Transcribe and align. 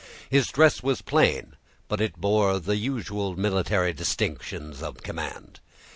His 0.31 0.47
dress 0.47 0.81
was 0.81 1.03
plain, 1.03 1.57
but 1.87 2.01
it 2.01 2.17
bore 2.17 2.57
the 2.59 2.75
usual 2.75 3.35
military 3.35 3.93
distinctions 3.93 4.81
of 4.81 5.03
command. 5.03 5.59